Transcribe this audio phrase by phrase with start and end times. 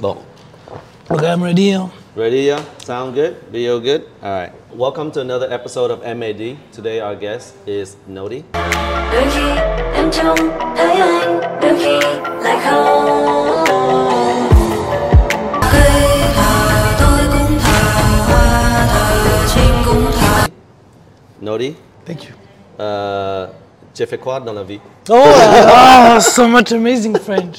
[0.00, 0.16] Bon.
[1.10, 1.72] Okay, I'm ready.
[1.72, 1.88] Huh?
[2.16, 2.42] Ready?
[2.48, 2.62] Yeah?
[2.78, 3.36] Sound good?
[3.50, 4.08] Video good?
[4.22, 4.52] All right.
[4.74, 6.56] Welcome to another episode of MAD.
[6.72, 8.44] Today our guest is Nodi.
[9.12, 9.50] đôi khi
[9.94, 10.38] em trông
[10.76, 12.00] thấy anh đôi khi
[12.42, 13.04] lại không
[15.72, 15.90] cây
[16.36, 17.82] thả tôi cũng thả
[18.26, 20.46] hoa thả chim cũng thả
[21.40, 21.72] Nodi,
[22.06, 22.34] Thank you.
[22.78, 23.46] euh,
[23.94, 24.78] j'ai fait quoi dans la vie?
[25.08, 25.16] Oh,
[25.66, 27.58] ah, so much amazing French.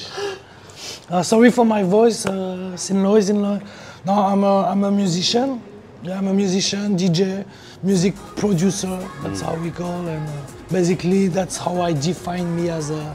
[1.12, 2.24] Uh, sorry for my voice.
[2.24, 3.58] Uh, xin lỗi, xin lỗi.
[4.06, 5.60] No, I'm a, I'm a musician.
[6.02, 7.44] Yeah, I'm a musician, DJ,
[7.82, 8.98] music producer.
[9.22, 10.32] That's how we call, and uh,
[10.70, 13.14] basically that's how I define me as a,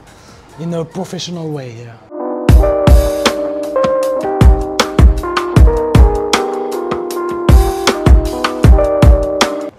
[0.59, 1.73] in a professional way.
[1.73, 1.97] Yeah.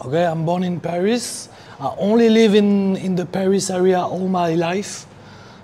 [0.05, 1.49] Okay, I'm born in Paris.
[1.79, 5.07] I only live in, in the Paris area all my life.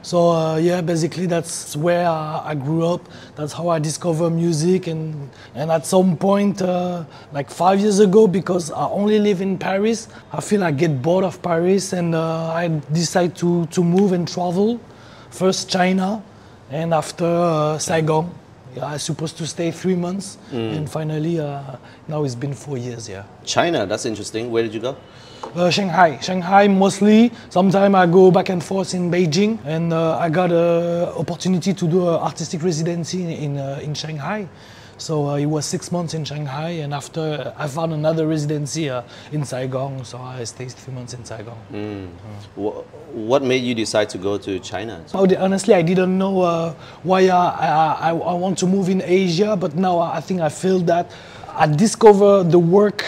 [0.05, 3.01] So uh, yeah, basically that's where I, I grew up.
[3.37, 8.27] That's how I discovered music, and and at some point, uh, like five years ago,
[8.27, 12.53] because I only live in Paris, I feel I get bored of Paris, and uh,
[12.53, 14.79] I decide to to move and travel.
[15.31, 16.23] First China,
[16.71, 18.31] and after uh, Saigon.
[18.77, 21.77] Yeah, I was supposed to stay three months, and finally, uh,
[22.09, 23.09] now it's been four years.
[23.09, 23.23] Yeah.
[23.45, 24.51] China, that's interesting.
[24.51, 24.97] Where did you go?
[25.55, 26.19] Uh, Shanghai.
[26.21, 27.31] Shanghai mostly.
[27.51, 31.87] Sometimes I go back and forth in Beijing, and uh, I got an opportunity to
[31.87, 34.49] do an artistic residency in in, uh, in Shanghai.
[34.97, 39.03] So uh, it was six months in Shanghai, and after I found another residency uh,
[39.33, 41.57] in Saigon, so I stayed three months in Saigon.
[42.57, 42.83] Wh-
[43.15, 45.05] What made you decide to go to China?
[45.15, 47.69] Oh, honestly, I didn't know uh, why I, I,
[48.01, 51.11] I, I want to move in Asia, but now I think I feel that
[51.49, 53.05] I discovered the work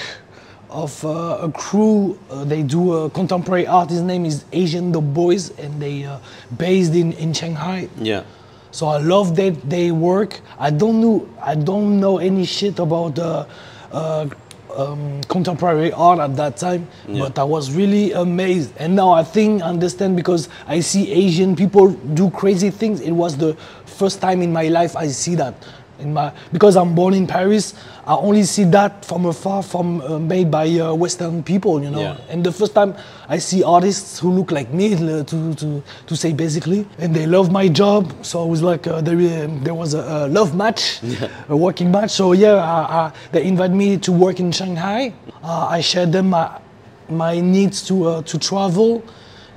[0.70, 2.18] of uh, a crew.
[2.30, 3.90] Uh, they do a contemporary art.
[3.90, 6.18] His name is Asian Dope Boys, and they uh,
[6.56, 7.88] based in, in Shanghai.
[7.98, 8.24] Yeah.
[8.70, 10.40] So I love that they work.
[10.58, 13.46] I don't know I don't know any shit about uh,
[13.92, 14.28] uh,
[14.76, 17.20] um, contemporary art at that time, Yeah.
[17.20, 18.72] but I was really amazed.
[18.76, 23.00] And now I think understand because I see Asian people do crazy things.
[23.00, 23.54] It was the
[23.86, 25.54] first time in my life I see that.
[25.98, 27.74] In my because I'm born in Paris,
[28.06, 32.00] I only see that from afar, from uh, made by uh, Western people, you know.
[32.00, 32.16] Yeah.
[32.28, 32.94] And the first time
[33.28, 37.50] I see artists who look like me, to, to, to say basically, and they love
[37.50, 38.12] my job.
[38.24, 41.00] So it was like uh, there, uh, there was a, a love match,
[41.48, 42.10] a working match.
[42.10, 45.14] So yeah, I, I, they invite me to work in Shanghai.
[45.42, 46.60] Uh, I shared them my,
[47.08, 49.02] my needs to, uh, to travel.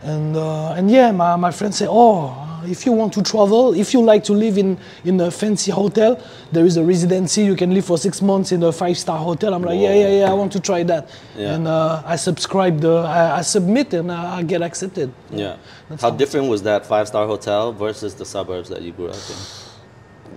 [0.01, 3.93] And, uh, and yeah, my, my friends say, oh, if you want to travel, if
[3.93, 6.21] you like to live in, in a fancy hotel,
[6.51, 7.43] there is a residency.
[7.43, 9.53] You can live for six months in a five-star hotel.
[9.53, 11.09] I'm like, yeah, yeah, yeah, I want to try that.
[11.35, 11.55] Yeah.
[11.55, 15.13] And uh, I subscribe, the, I, I submit, and I, I get accepted.
[15.29, 15.57] Yeah.
[15.89, 19.15] That's How different was that five star hotel versus the suburbs that you grew up
[19.15, 19.68] in?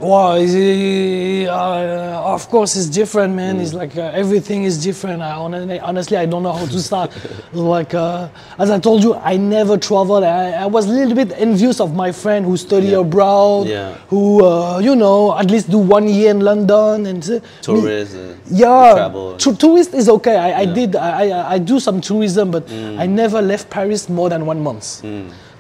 [0.03, 3.61] Wow, it- uh, of course it's different, man.
[3.61, 5.23] It's like uh, everything is different.
[5.23, 7.13] I honestly, honestly, I don't know how to start.
[7.53, 10.25] like uh, as I told you, I never traveled.
[10.25, 12.99] I, I was a little bit envious of my friend who study Yeah.
[12.99, 13.95] abroad, Yeah.
[14.09, 18.95] who uh, you know at least do one year in London and me- uh, yeah,
[18.95, 19.37] travel.
[19.37, 20.37] tourist is okay.
[20.37, 20.67] I, I Yeah.
[20.67, 20.75] Mm.
[20.75, 20.97] did.
[20.97, 25.03] I, I, I do some tourism, but I never left Paris more than one month.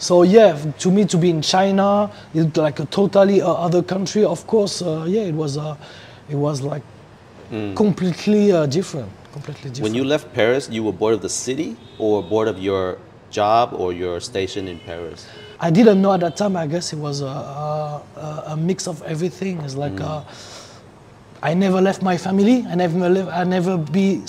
[0.03, 4.25] So yeah, to me to be in China, it's like a totally uh, other country.
[4.25, 5.57] Of course, uh, yeah, it was.
[5.57, 5.77] Uh,
[6.29, 6.83] it was like
[7.77, 9.11] completely uh, different.
[9.33, 9.79] Completely different.
[9.79, 9.83] Mm.
[9.83, 12.99] When you left Paris, you were bored of the city or bored of your
[13.31, 15.27] job or your station in Paris?
[15.61, 16.57] I didn't know at that time.
[16.57, 19.61] I guess it was a, a, a- a mix of everything.
[19.61, 20.23] It's like uh,
[21.43, 22.65] I never left my family.
[22.69, 23.29] I never live.
[23.29, 24.23] I never be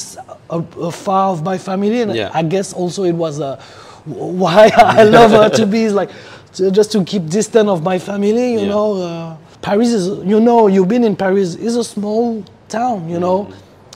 [0.49, 2.01] uh, uh, far of my family.
[2.01, 2.29] And Yeah.
[2.33, 3.61] I guess also it was uh, w-
[4.05, 6.09] why I love her to be like
[6.55, 8.53] to, just to keep distant of my family.
[8.53, 8.67] You Yeah.
[8.67, 10.07] know, uh, Paris is.
[10.25, 11.55] You know, you've been in Paris.
[11.55, 13.09] It's a small town.
[13.09, 13.49] You know.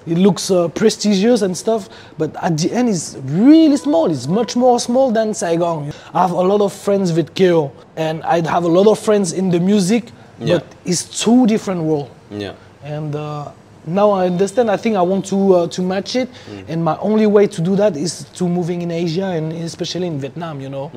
[0.06, 4.10] It looks uh, prestigious and stuff, but at the end, it's really small.
[4.10, 5.92] It's much more small than Saigon.
[6.14, 9.34] I have a lot of friends with Keo, and I have a lot of friends
[9.34, 10.06] in the music,
[10.40, 10.60] Yeah.
[10.60, 12.10] but it's two different worlds.
[12.32, 12.54] Yeah.
[12.86, 13.52] And uh,
[13.88, 14.70] now I understand.
[14.70, 16.30] I think I want to uh, to match it,
[16.68, 20.20] and my only way to do that is to moving in Asia and especially in
[20.20, 20.60] Vietnam.
[20.62, 20.92] You know,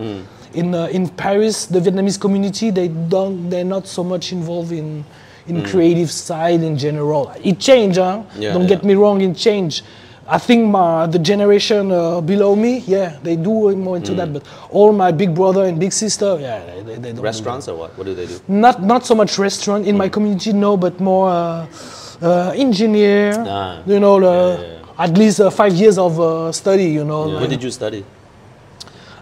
[0.54, 5.04] in uh, in Paris, the Vietnamese community they don't they're not so much involved in
[5.46, 7.32] in creative side in general.
[7.42, 8.22] It changed, huh?
[8.36, 9.84] Yeah, don't get me wrong, it changed.
[10.32, 14.32] I think my, the generation uh, below me, yeah, they do more into that.
[14.32, 17.16] But all my big brother and big sister, yeah, they, they, they don't.
[17.16, 17.98] do Restaurants or what?
[17.98, 18.38] What do they do?
[18.46, 21.66] not not so much restaurant in my community no but more uh,
[22.22, 26.84] uh, engineer Ah, you know the, yeah, at least uh, five years of uh, study
[26.86, 28.04] you know What did you study?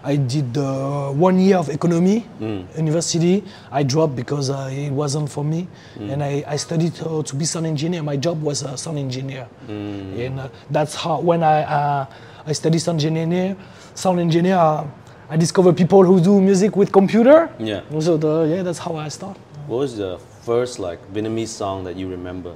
[0.01, 3.43] I did uh, one year of economy university.
[3.69, 5.67] I dropped because uh, it wasn't for me,
[5.99, 8.01] and I, I studied uh, to be sound engineer.
[8.01, 12.05] My job was a sound engineer, and uh, that's how when I uh,
[12.47, 13.57] I studied sound engineer,
[13.93, 14.55] sound engineer.
[14.55, 14.87] Uh,
[15.29, 17.51] I discovered people who do music with computer.
[17.59, 17.81] Yeah.
[17.99, 19.37] So the, yeah, that's how I start.
[19.67, 20.17] What was the
[20.47, 22.55] first like Vietnamese song that you remember?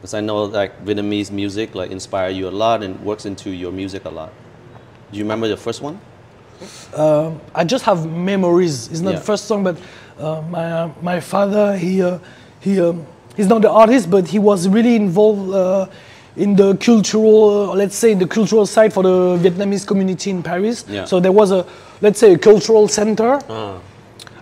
[0.00, 3.70] Because I know like Vietnamese music like inspire you a lot and works into your
[3.70, 4.32] music a lot.
[5.12, 6.00] Do you remember the first one?
[6.96, 8.88] Um, I just have memories.
[8.88, 9.18] It's not Yeah.
[9.18, 9.76] the first song, but
[10.18, 12.18] uh, my my father he uh,
[12.60, 13.04] he um,
[13.36, 15.86] he's not the artist, but he was really involved uh,
[16.36, 20.84] in the cultural, uh, let's say, the cultural side for the Vietnamese community in Paris.
[20.88, 21.04] Yeah.
[21.04, 21.66] So there was a
[22.00, 23.38] let's say a cultural center.
[23.48, 23.78] Ah,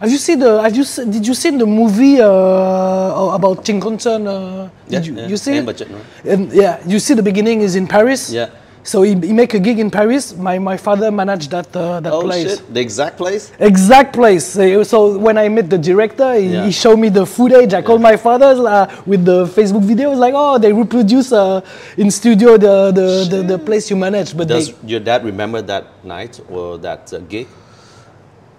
[0.01, 0.63] Have you seen the?
[0.63, 4.27] Have you did you see the movie uh, about Trịnh Công Sơn?
[4.29, 5.27] Uh, Yeah, you, yeah.
[5.27, 5.89] you see Yeah, it?
[6.25, 8.31] And yeah, you see the beginning is in Paris.
[8.31, 8.51] Yeah.
[8.85, 10.33] So he, he make a gig in Paris.
[10.35, 12.57] My, my father managed that uh, that oh place.
[12.63, 13.51] shit, the exact place?
[13.59, 14.47] Exact place.
[14.89, 16.65] So when I met the director, he, Yeah.
[16.65, 17.75] he showed me the footage.
[17.75, 20.13] I called my father uh, with the Facebook video.
[20.13, 21.61] It's like, oh, they reproduce uh,
[21.99, 25.61] in studio the the, the, the place you manage, but Does they, your dad remember
[25.63, 27.49] that night or that uh, gig?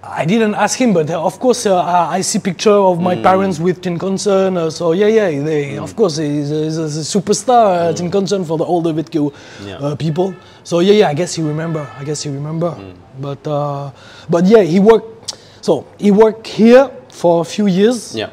[0.02, 0.94] I didn't ask him.
[0.94, 4.58] But uh, of course, uh, I see picture of my parents with Trịnh Công Sơn.
[4.58, 7.90] Uh, so yeah, yeah, they, of course he's, a- he's a superstar.
[7.90, 9.32] Uh, Trịnh Công Sơn for the older Việt Kiều
[9.66, 9.76] Yeah.
[9.78, 10.34] uh, people.
[10.64, 11.86] So yeah, yeah, I guess he remember.
[12.00, 12.74] I guess he remember.
[13.22, 13.92] But uh,
[14.30, 15.36] but yeah, he worked.
[15.62, 18.16] So he worked here for a few years.
[18.16, 18.30] Yeah.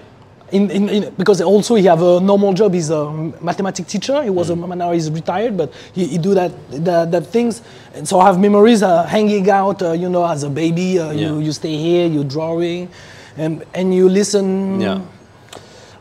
[0.53, 2.73] In, in, in because also he have a normal job.
[2.73, 3.11] He's a
[3.41, 4.23] mathematics teacher.
[4.23, 6.53] He was a now he's retired, but he, he do that,
[6.85, 7.63] that that things.
[7.95, 9.83] And so I have memories uh, hanging out.
[9.83, 11.29] Uh, you know, as a baby, uh, Yeah.
[11.29, 12.89] you you stay here, you drawing,
[13.37, 14.81] and and you listen.
[14.81, 15.01] Yeah.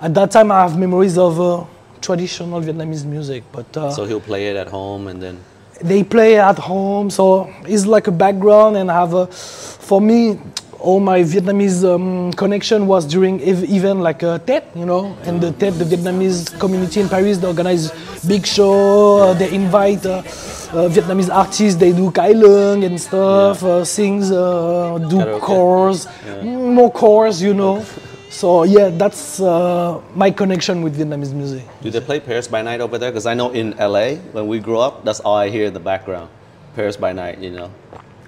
[0.01, 1.63] At that time, I have memories of uh,
[2.01, 5.39] traditional Vietnamese music, but uh, So he'll play it at home and then.
[5.81, 8.77] they play at home, so it's like a background.
[8.77, 10.39] And I have a, for me,
[10.86, 15.42] all my Vietnamese um, connection was during ev- even like a Tết, you know, and
[15.42, 17.92] the Tết, the Vietnamese community in Paris, they organize
[18.28, 19.18] big show.
[19.20, 21.80] Uh, they invite uh, uh, Vietnamese artists.
[21.80, 26.06] They do cải lương and stuff, uh, sings, uh, do chorus,
[26.42, 27.84] mm, more chorus, you know.
[28.30, 31.64] So yeah, that's uh, my connection with Vietnamese music.
[31.82, 33.10] Do they play Paris by Night over there?
[33.10, 35.80] Because I know in LA, when we grew up, that's all I hear in the
[35.80, 36.30] background.
[36.76, 37.72] Paris by Night, you know.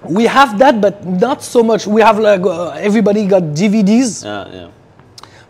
[0.04, 1.86] We have that, but not so much.
[1.86, 4.68] We have like uh, everybody got DVDs, Yeah, yeah.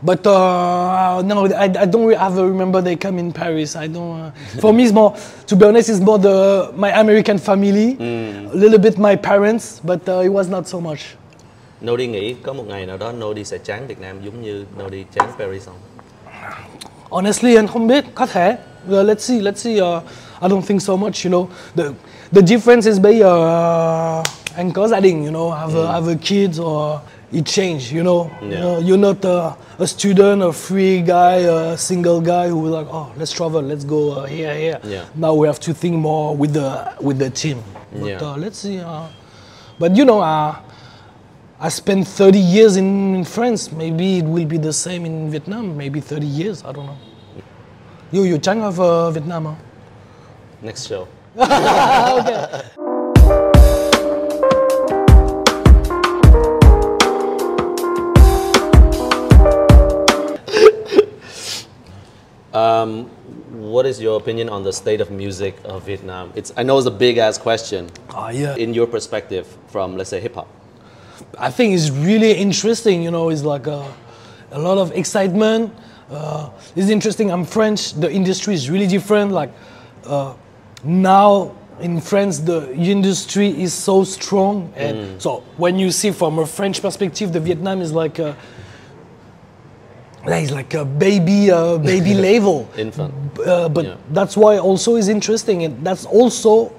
[0.03, 3.77] but uh, no, I, I don't re- ever remember they come in Paris.
[3.77, 4.21] I don't.
[4.21, 4.31] Uh,
[4.61, 5.15] for me, it's more.
[5.47, 10.09] To be honest, it's more the my American family, a little bit my parents, but
[10.09, 11.17] uh, it was not so much.
[11.81, 15.05] Nodi nghĩ có một ngày nào đó Nodi sẽ chán Việt Nam giống như Nodi
[15.15, 15.77] chán Paris không?
[17.11, 18.05] Honestly, anh không biết.
[18.15, 18.57] Có thể.
[18.89, 19.41] Uh, let's see.
[19.41, 19.81] Let's see.
[19.81, 20.03] Uh,
[20.41, 21.25] I don't think so much.
[21.25, 21.95] You know, the
[22.33, 24.23] the difference is by uh,
[24.73, 25.01] có gia.
[25.07, 27.01] You know, have a, have a kids or
[27.33, 31.77] it changed, You know, You know you're not uh, a student, a free guy, a
[31.77, 34.81] single guy who was like, oh, let's travel, let's go uh, here, here.
[34.85, 35.05] Yeah.
[35.15, 37.63] Now we have to think more with the with the team.
[37.93, 38.21] But Yeah.
[38.23, 38.81] uh, let's see.
[38.81, 39.09] Uh,
[39.79, 40.57] but you know, uh,
[41.61, 43.73] I spent 30 years in, in France.
[43.73, 45.77] Maybe it will be the same in Vietnam.
[45.77, 46.65] Maybe 30 years.
[46.65, 46.97] I don't know.
[48.11, 49.45] You you Chang of uh, Vietnam?
[49.45, 49.55] Huh?
[50.63, 51.09] Next show.
[62.55, 63.05] Um,
[63.53, 66.33] what is your opinion on the state of music of Vietnam?
[66.35, 67.91] It's I know it's a big ass question.
[68.11, 68.57] Ah, yeah.
[68.57, 70.49] In your perspective, from let's say hip hop.
[71.39, 73.03] I think it's really interesting.
[73.03, 73.87] You know, it's like a,
[74.51, 75.73] a lot of excitement.
[76.11, 77.31] Uh, it's interesting.
[77.31, 77.93] I'm French.
[77.93, 79.31] The industry is really different.
[79.31, 79.51] Like
[80.05, 80.35] uh,
[80.85, 86.47] now in France, the industry is so strong, and so when you see from a
[86.47, 88.37] French perspective, the Vietnam is like a
[90.27, 92.69] like, like a baby, uh, baby level.
[92.77, 93.15] Infant.
[93.47, 93.97] Uh, but Yeah.
[94.11, 96.73] that's why also is interesting, and that's also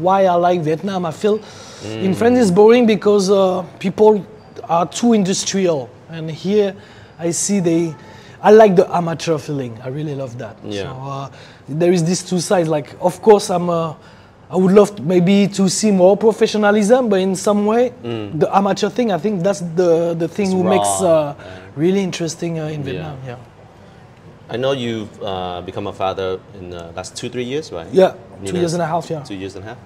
[0.00, 1.04] why I like Vietnam.
[1.04, 1.40] I feel
[1.84, 4.24] in France it's boring because uh, people
[4.68, 6.74] are too industrial, and here
[7.18, 7.94] I see they.
[8.42, 9.78] I like the amateur feeling.
[9.82, 10.56] I really love that.
[10.64, 10.82] Yeah.
[10.82, 11.30] So uh,
[11.68, 12.68] there is these two sides.
[12.68, 13.68] Like, of course, I'm.
[13.70, 13.94] Uh,
[14.48, 18.88] I would love to maybe to see more professionalism, but in some way, the amateur
[18.88, 19.10] thing.
[19.10, 21.34] I think that's the the thing It's who raw, makes uh,
[21.74, 23.18] really interesting uh, in Vietnam.
[23.26, 23.38] Yeah.
[24.48, 27.88] I know you've uh, become a father in the last two, three years, right?
[27.92, 29.10] Yeah, You two years and a half.
[29.10, 29.24] Yeah.
[29.24, 29.78] Two years and a half.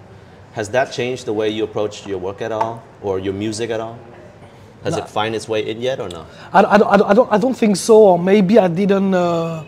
[0.52, 3.80] Has that changed the way you approach your work at all, or your music at
[3.80, 3.96] all?
[4.84, 6.24] Has it find its way in yet, or no?
[6.52, 9.12] I, I, don't- I, don't- I, don't, I don't think so, or maybe I didn't.
[9.14, 9.64] Uh,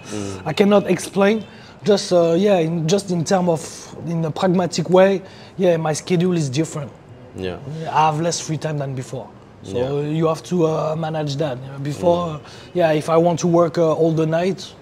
[0.46, 1.44] I cannot explain.
[1.84, 5.20] Just uh, yeah, in, just in terms of in a pragmatic way,
[5.58, 6.90] yeah, my schedule is different.
[7.36, 7.58] Yeah.
[7.90, 9.28] I have less free time than before.
[9.64, 11.56] So you have to uh, manage that.
[11.58, 12.40] You know, Before,
[12.74, 14.72] yeah, if I want to work uh, all the night,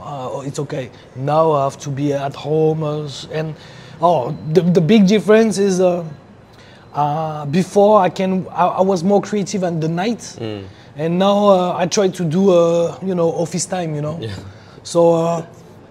[0.00, 0.90] uh, it's okay.
[1.16, 3.54] Now I have to be at home, uh, and
[4.00, 5.80] oh, the, the big difference is
[6.94, 10.36] uh, uh, before I can I, I was more creative at the night,
[10.96, 13.94] and now uh, I try to do uh, you know office time.
[13.94, 14.34] You know, yeah.
[14.82, 15.14] so.
[15.14, 15.46] Uh,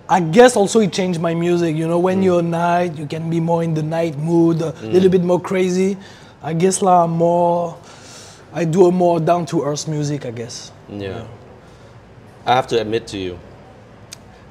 [0.10, 1.78] I guess also it changed my music.
[1.78, 5.10] You know, when you're night, you can be more in the night mood, a little
[5.10, 5.96] bit more crazy.
[6.44, 7.78] I guess la more.
[8.54, 10.26] I do a more down to earth music.
[10.26, 10.74] I guess.
[10.90, 11.24] Yeah.
[12.46, 13.40] I have to admit to you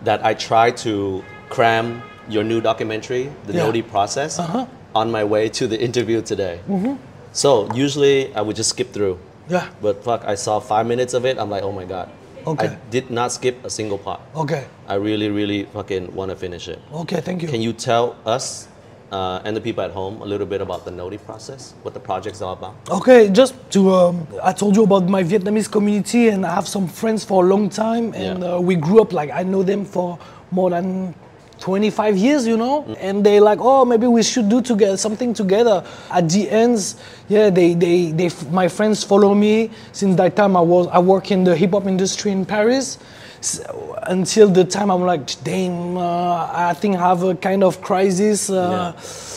[0.05, 3.67] that I try to cram your new documentary, The Yeah.
[3.67, 4.67] Nodi Process, Uh-huh.
[4.95, 6.61] On my way to the interview today.
[7.33, 9.19] So usually I would just skip through.
[9.49, 9.69] Yeah.
[9.81, 11.39] But fuck, I saw five minutes of it.
[11.39, 12.11] I'm like, oh my god.
[12.47, 12.67] Okay.
[12.69, 14.21] I did not skip a single part.
[14.35, 14.67] Okay.
[14.89, 16.81] I really, really fucking want to finish it.
[16.93, 17.21] Okay.
[17.21, 17.49] Thank you.
[17.49, 18.69] Can you tell us
[19.13, 22.01] uh, and the people at home a little bit about the Nodi process, what the
[22.01, 22.75] project's all about?
[22.91, 26.89] Okay, just to, um, I told you about my Vietnamese community, and I have some
[26.89, 28.55] friends for a long time, and Yeah.
[28.57, 30.19] uh, we grew up like I know them for
[30.51, 31.15] more than
[31.73, 35.85] 25 years, you know, and they like, oh, maybe we should do together something together.
[36.11, 36.97] At the ends,
[37.29, 40.57] yeah, they, they, they, my friends follow me since that time.
[40.57, 42.99] I was, I work in the hip hop industry in Paris.
[43.39, 43.61] S-
[44.09, 48.51] until the time I'm like, damn, uh, I think I have a kind of crisis.
[48.51, 48.93] Uh,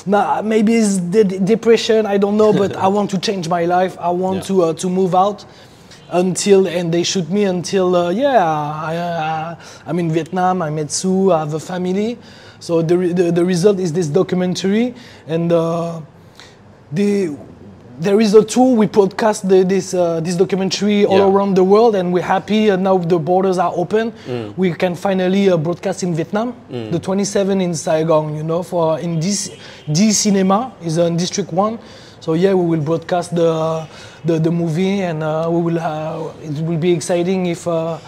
[0.08, 2.08] nah, maybe it's de- depression.
[2.08, 3.96] I don't know, but I want to change my life.
[4.00, 4.42] I want Yeah.
[4.48, 5.46] to uh, to move out.
[6.12, 9.56] Until and they shoot me until uh, yeah I, uh,
[9.88, 10.62] I'm in Vietnam.
[10.62, 11.32] I met Sue.
[11.32, 12.18] I have a family.
[12.60, 14.94] So the re- the, the result is this documentary
[15.28, 15.52] and.
[15.52, 16.02] Uh,
[16.92, 17.36] the
[17.98, 21.28] there is a tool we podcast the, this uh, this documentary all Yeah.
[21.32, 24.14] around the world and we're happy uh, now the borders are open
[24.58, 29.20] we can finally uh, broadcast in vietnam the 27 in saigon you know for in
[29.20, 29.50] this
[29.92, 31.80] d cinema is in district 1
[32.26, 33.86] so yeah we will broadcast the
[34.26, 38.00] the, the movie and uh, we will uh, it will be exciting if uh,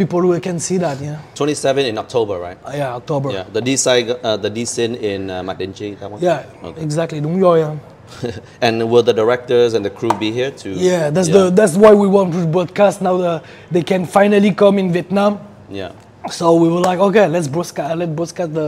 [0.00, 2.56] people will can see that yeah 27 in October, right?
[2.64, 6.20] Uh, yeah october Yeah, the DCine, uh, the DCine in uh, that one.
[6.22, 6.80] yeah Okay.
[6.80, 7.76] exactly đúng rồi yeah.
[8.66, 10.70] and will the directors and the crew be here to?
[10.70, 13.14] Yeah, that's the that's why we want to broadcast now.
[13.24, 13.32] The,
[13.70, 15.38] they can finally come in Vietnam.
[15.70, 15.92] yeah.
[16.38, 17.96] So we were like, okay, let's broadcast.
[18.00, 18.66] Let's broadcast the,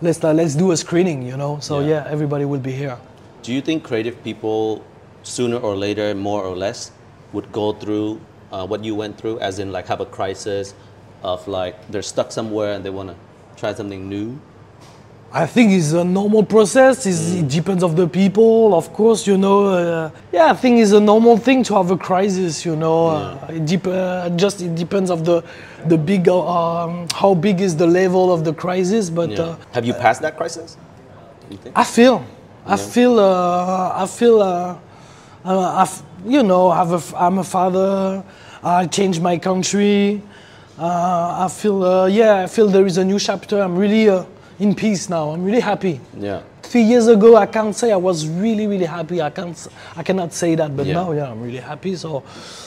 [0.00, 1.26] let's uh, let's do a screening.
[1.30, 1.52] You know.
[1.60, 1.88] So Yeah.
[2.06, 2.96] yeah, everybody will be here.
[3.46, 4.84] Do you think creative people,
[5.22, 6.90] sooner or later, more or less,
[7.32, 10.74] would go through uh, what you went through, as in like have a crisis
[11.22, 13.16] of like they're stuck somewhere and they want to
[13.54, 14.36] try something new?
[15.32, 17.06] I think it's a normal process.
[17.06, 17.40] It's, Mm.
[17.42, 19.28] It depends of the people, of course.
[19.28, 19.66] You know.
[19.66, 22.64] Uh, yeah, I think it's a normal thing to have a crisis.
[22.66, 23.06] You know.
[23.08, 25.44] Uh, it dep- uh, just it depends of the
[25.86, 26.34] the big uh,
[26.84, 29.08] um, how big is the level of the crisis.
[29.08, 29.42] But Yeah.
[29.42, 30.76] uh, have you passed that crisis?
[31.50, 31.78] You think?
[31.78, 32.24] I feel,
[32.66, 34.76] I feel, uh, I feel, uh,
[35.44, 38.24] uh, I've, you know, a, I'm a father.
[38.62, 40.20] I changed my country.
[40.78, 43.60] Uh, I feel, uh, yeah, I feel there is a new chapter.
[43.60, 44.24] I'm really uh,
[44.58, 45.30] in peace now.
[45.30, 46.00] I'm really happy.
[46.18, 46.42] Yeah.
[46.62, 49.22] Three years ago, I can't say I was really, really happy.
[49.22, 49.56] I can't,
[49.94, 50.76] I cannot say that.
[50.76, 50.94] But Yeah.
[50.94, 51.94] now, yeah, I'm really happy.
[51.94, 52.24] So,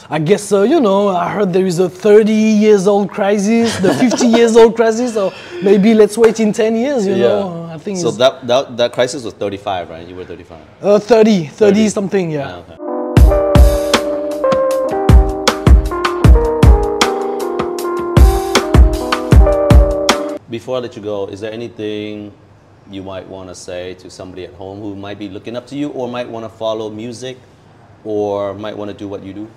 [0.09, 3.93] I guess, uh, you know, I heard there is a 30 years old crisis, the
[3.93, 5.13] 50 years old crisis.
[5.13, 7.05] So maybe let's wait in 10 years.
[7.05, 8.09] You know, I think so.
[8.11, 10.07] That, that that crisis was 35, right?
[10.07, 10.57] You were 35.
[10.81, 11.89] Uh, 30, 30, 30.
[11.89, 12.63] something, yeah.
[12.65, 12.75] okay.
[20.49, 22.33] Before I let you go, is there anything
[22.89, 25.75] you might want to say to somebody at home who might be looking up to
[25.75, 27.37] you or might want to follow music
[28.03, 29.47] or might want to do what you do?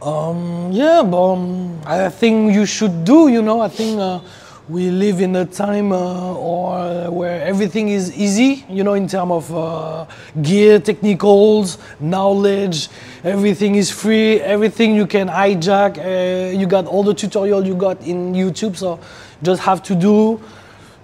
[0.00, 4.20] Um, Yeah, but um, I think you should do, you know, I think uh,
[4.66, 9.30] we live in a time uh, or where everything is easy, you know, in terms
[9.30, 10.06] of uh,
[10.40, 12.88] gear, technicals, knowledge,
[13.24, 18.00] everything is free, everything you can hijack, uh, you got all the tutorial you got
[18.06, 18.98] in YouTube, so
[19.42, 20.40] just have to do,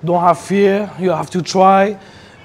[0.02, 1.98] don't have fear, you have to try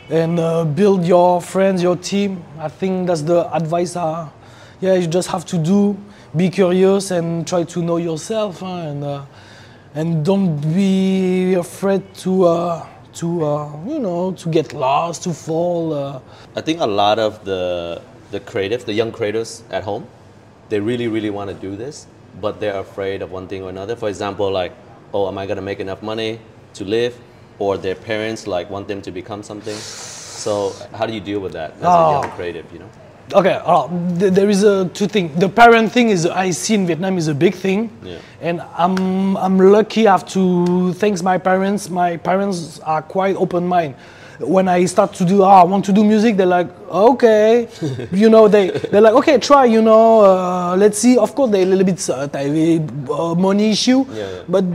[0.10, 2.44] and uh, build your friends, your team.
[2.60, 3.96] I think that's the advice.
[3.96, 4.28] Uh,
[4.82, 5.98] yeah, you just have to do,
[6.36, 9.26] be curious and try to know yourself, huh, and uh,
[9.96, 15.94] and don't be afraid to uh, to uh, you know to get lost, to fall.
[15.94, 16.20] Uh.
[16.56, 20.08] I think a lot of the the creatives, the young creators at home,
[20.70, 22.08] they really really want to do this,
[22.42, 23.96] but they're afraid of one thing or another.
[23.96, 24.74] For example, like,
[25.14, 26.40] oh, am I gonna make enough money
[26.76, 27.18] to live?
[27.58, 29.78] Or their parents like want them to become something.
[29.78, 32.12] So how do you deal with that as a Oh.
[32.22, 32.66] young creative?
[32.74, 32.90] You know?
[33.34, 33.88] Okay, uh,
[34.20, 35.34] th- there is a two thing.
[35.40, 38.18] The parent thing is I see in Vietnam is a big thing, Yeah.
[38.40, 40.08] and I'm I'm lucky.
[40.08, 41.90] I have to thanks my parents.
[41.90, 43.96] My parents are quite open mind.
[44.40, 47.70] when I start to do, ah, I want to do music, they're like, okay,
[48.12, 51.18] you know, they they're like, okay, try, you know, uh, let's see.
[51.18, 54.42] Of course, they're a little bit uh, uh, money issue, Yeah, yeah.
[54.50, 54.66] but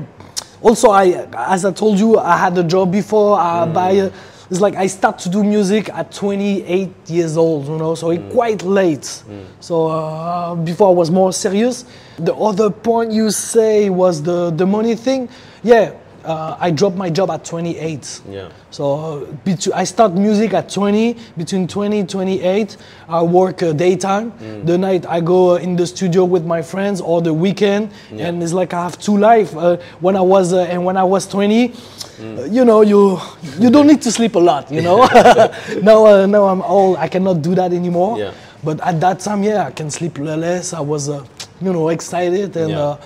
[0.63, 3.39] also I, as I told you, I had a job before.
[3.39, 3.73] I Mm.
[3.75, 3.91] buy.
[4.01, 4.11] A,
[4.51, 8.33] it's like I start to do music at 28 years old, you know, so Mm.
[8.33, 9.23] quite late.
[9.61, 11.85] So uh, before I was more serious.
[12.19, 15.29] The other point you say was the the money thing.
[15.63, 15.93] Yeah,
[16.25, 18.21] uh, I dropped my job at 28.
[18.29, 18.49] Yeah.
[18.71, 21.17] So uh, betw- I start music at 20.
[21.37, 22.77] Between 20 28,
[23.09, 24.33] I work uh, daytime.
[24.33, 24.67] Mm.
[24.67, 28.27] The night I go in the studio with my friends, or the weekend, Yeah.
[28.29, 29.57] and it's like I have two life.
[29.57, 31.69] Uh, when I was uh, and when I was 20,
[32.21, 32.39] Mm.
[32.39, 33.19] uh, you know, you
[33.59, 34.71] you don't need to sleep a lot.
[34.71, 35.07] You know.
[35.83, 36.97] now uh, now I'm old.
[36.99, 38.19] I cannot do that anymore.
[38.19, 38.33] Yeah.
[38.63, 40.75] But at that time, yeah, I can sleep less.
[40.75, 41.25] I was, uh,
[41.63, 42.71] you know, excited and.
[42.71, 42.97] Yeah.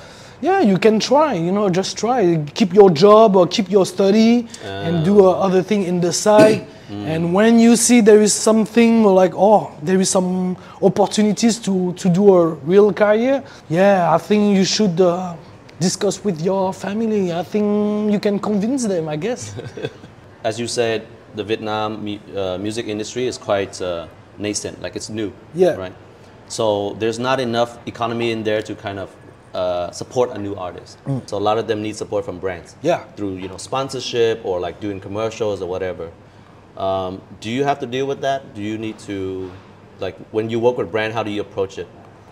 [0.45, 1.35] Uh, yeah, you can try.
[1.35, 2.45] You know, just try.
[2.55, 6.67] Keep your job or keep your study, and do uh, other thing in the side.
[6.91, 12.09] And when you see there is something like, oh, there is some opportunities to to
[12.09, 13.43] do a real career.
[13.69, 15.35] Yeah, I think you should uh,
[15.81, 17.33] discuss with your family.
[17.33, 19.09] I think you can convince them.
[19.09, 19.55] I guess.
[20.45, 24.07] As you said, the Vietnam mu- uh, music industry is quite uh,
[24.39, 25.33] nascent, like it's new.
[25.55, 25.75] Yeah.
[25.75, 25.95] Right.
[26.49, 29.09] So there's not enough economy in there to kind of
[29.54, 30.99] uh, support a new artist.
[31.26, 32.75] So a lot of them need support from brands.
[32.75, 32.78] Mm.
[32.82, 33.04] Yeah.
[33.16, 36.11] Through you know sponsorship or like doing commercials or whatever.
[36.76, 38.52] Um, do you have to deal with that?
[38.54, 39.49] Do you need to,
[40.00, 41.87] like, when you work with brand, how do you approach it?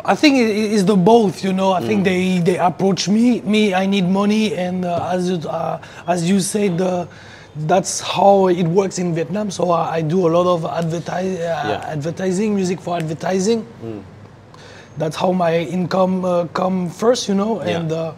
[0.04, 1.70] I think it it is the both, you know.
[1.70, 3.40] I think they, they approach me.
[3.42, 7.06] Me, I need money, and uh, as you, uh, as you said, uh,
[7.70, 9.52] that's how it works in Vietnam.
[9.52, 11.92] So I, I do a lot of advertise, uh, Yeah.
[11.94, 13.64] advertising, music for advertising.
[14.98, 17.62] That's how my income uh, come first, you know.
[17.62, 17.80] Yeah.
[17.80, 18.12] And uh,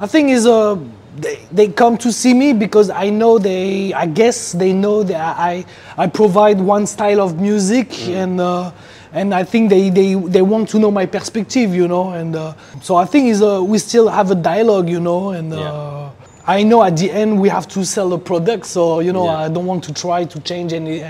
[0.00, 0.78] I think is uh,
[1.16, 3.92] they, they come to see me because I know they.
[3.92, 5.64] I guess they know that I
[5.96, 8.40] I provide one style of music and.
[8.40, 8.70] Uh,
[9.10, 12.52] and I think they, they, they want to know my perspective, you know, and uh,
[12.82, 16.10] so I think is uh, we still have a dialogue, you know, and uh, Yeah.
[16.46, 19.44] I know at the end we have to sell the product, so you know Yeah.
[19.44, 21.02] I don't want to try to change any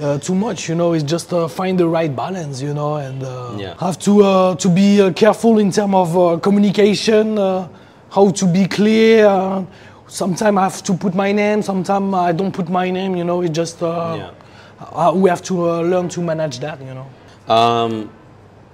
[0.00, 0.92] uh, too much, you know.
[0.92, 3.74] It's just uh, find the right balance, you know, and uh, Yeah.
[3.80, 7.68] have to uh, to be uh, careful in terms of uh, communication, uh,
[8.10, 9.26] how to be clear.
[9.26, 9.64] Uh,
[10.06, 13.42] sometimes I have to put my name, sometimes I don't put my name, you know.
[13.42, 15.10] it's just uh, Yeah.
[15.12, 17.06] we have to uh, learn to manage that, you know.
[17.54, 18.10] Um,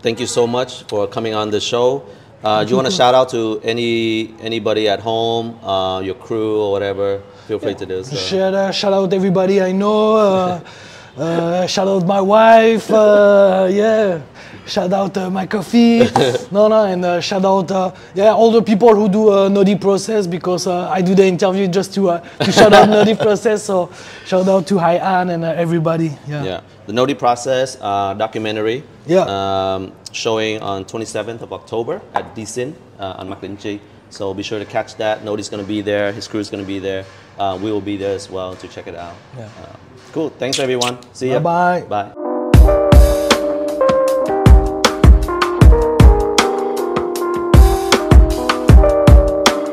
[0.02, 2.02] thank you so much for coming on the show.
[2.42, 6.62] Uh, do you want to shout out to any anybody at home, uh, your crew
[6.62, 7.20] or whatever?
[7.46, 8.16] Feel free to do so.
[8.16, 10.62] Shout, uh, shout out everybody I know.
[11.16, 12.90] Uh, shout out my wife.
[12.90, 14.20] Uh, yeah.
[14.66, 15.98] Shout out uh, my coffee.
[16.52, 19.74] no, no, and uh, shout out uh, yeah all the people who do uh, Nodi
[19.74, 23.64] Process because uh, I do the interview just to uh, to shout out Nodi Process.
[23.64, 23.90] So
[24.26, 26.16] shout out to Hai An and uh, everybody.
[26.28, 26.44] Yeah.
[26.44, 28.84] Yeah, the Nodi Process uh, documentary.
[29.06, 29.24] Yeah.
[29.26, 33.80] Um, showing on 27th of October at DCine uh, on Mạc Đĩnh Chi.
[34.10, 35.24] So be sure to catch that.
[35.24, 36.12] Nodi's going to be there.
[36.12, 37.04] His crew's going to be there.
[37.38, 39.14] Uh, we will be there as well to check it out.
[39.36, 39.44] Yeah.
[39.44, 39.76] Uh,
[40.12, 40.30] cool.
[40.30, 40.98] Thanks everyone.
[41.12, 41.40] See ya.
[41.40, 41.86] Bye-bye.
[41.88, 42.19] Bye.